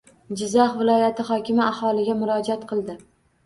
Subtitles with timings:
[0.39, 3.01] Jizzax viloyati hokimi aholiga murojaat qildi